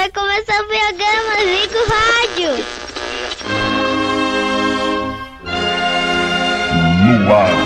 [0.00, 2.52] vai começar o programa Zico Rádio.
[7.04, 7.58] No ar,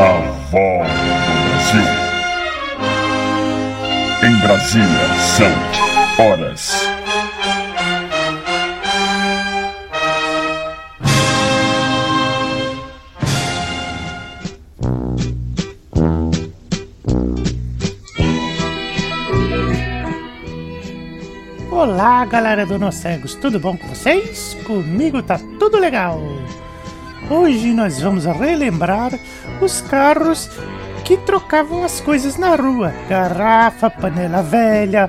[0.00, 0.12] a
[0.50, 0.92] voz
[1.26, 1.88] do Brasil.
[4.22, 5.08] Em Brasília,
[5.38, 5.52] são
[6.22, 6.60] horas.
[21.80, 24.54] Olá, galera do Nós Cegos, tudo bom com vocês?
[24.66, 26.20] Comigo tá tudo legal.
[27.30, 29.18] Hoje nós vamos relembrar
[29.62, 30.50] os carros
[31.06, 35.08] que trocavam as coisas na rua: garrafa, panela velha,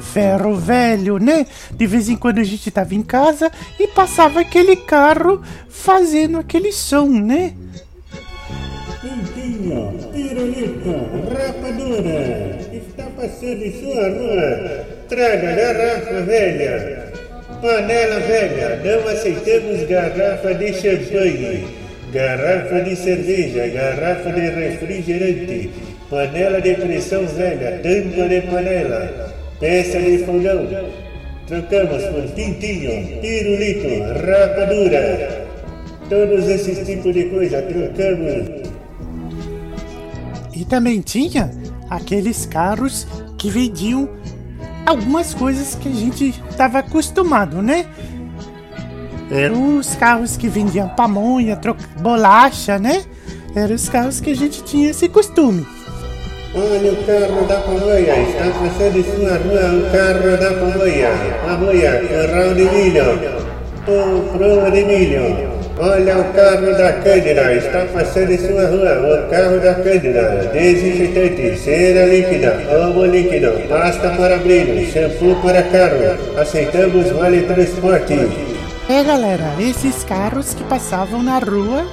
[0.00, 1.46] ferro velho, né?
[1.70, 3.48] De vez em quando a gente tava em casa
[3.78, 7.54] e passava aquele carro fazendo aquele som, né?
[9.68, 10.94] Pintinho, pirulito,
[11.28, 14.86] rapadura, está passando em sua rua.
[15.08, 17.12] Traga garrafa velha,
[17.60, 21.66] panela velha, não aceitamos garrafa de champanhe,
[22.12, 25.70] garrafa de cerveja, garrafa de refrigerante,
[26.08, 30.66] panela de pressão velha, tampa de panela, peça de fogão.
[31.46, 33.88] Trocamos por pintinho, pirulito,
[34.26, 35.46] rapadura.
[36.08, 38.67] Todos esses tipos de coisa trocamos.
[40.58, 41.52] E também tinha
[41.88, 43.06] aqueles carros
[43.38, 44.08] que vendiam
[44.84, 47.86] algumas coisas que a gente estava acostumado, né?
[49.30, 51.56] Eram os carros que vendiam pamonha,
[52.00, 53.04] bolacha, né?
[53.54, 55.64] Eram os carros que a gente tinha esse costume.
[56.56, 61.08] Olha o carro da pamonha, está passando em sua rua o carro da pamonha.
[61.46, 63.04] Pamonha, corral de milho.
[63.86, 65.57] Pão, de milho.
[65.80, 70.50] Olha o carro da Cândida, está passando em sua rua o carro da Cândida.
[70.52, 76.40] Desinfetante, cera líquida, omo líquido, pasta para brilho, shampoo para carro.
[76.40, 78.14] Aceitamos vale transporte.
[78.88, 81.86] É, galera, esses carros que passavam na rua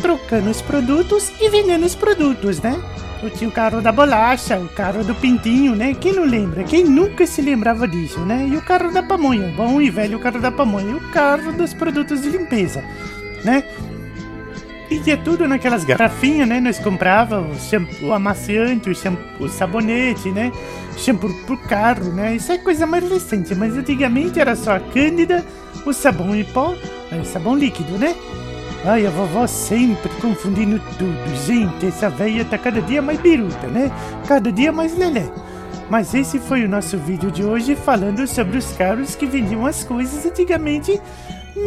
[0.00, 2.80] trocando os produtos e vendendo os produtos, né?
[3.22, 5.94] Eu tinha o carro da bolacha, o carro do pintinho, né?
[5.98, 6.64] Quem não lembra?
[6.64, 8.46] Quem nunca se lembrava disso, né?
[8.48, 11.74] E o carro da pamonha, bom e velho carro da pamonha, e o carro dos
[11.74, 12.84] produtos de limpeza,
[13.46, 13.64] né?
[14.90, 16.60] E tinha tudo naquelas garrafinhas, né?
[16.60, 20.52] Nós comprava o, shampoo, o amaciante, o, shampoo, o sabonete, né?
[20.96, 22.36] Shampoo pro carro, né?
[22.36, 25.44] Isso é coisa mais recente, mas antigamente era só a cândida,
[25.84, 26.76] o sabão em pó,
[27.10, 28.14] o sabão líquido, né?
[28.84, 31.36] Ai, a vovó sempre confundindo tudo.
[31.44, 33.90] Gente, essa velha tá cada dia mais biruta, né?
[34.28, 35.28] Cada dia mais lelé.
[35.90, 39.82] Mas esse foi o nosso vídeo de hoje falando sobre os carros que vendiam as
[39.82, 41.00] coisas antigamente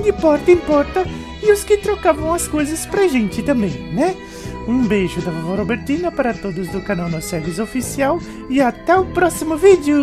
[0.03, 1.05] de porta em porta
[1.41, 4.15] e os que trocavam as coisas pra gente também, né?
[4.67, 8.19] Um beijo da vovó Robertina para todos do canal Nós Cegos Oficial
[8.49, 9.97] e até o próximo vídeo!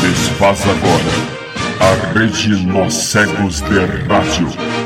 [0.00, 1.36] Desfaz agora
[1.80, 4.85] a rede Nós Cegos de Rádio.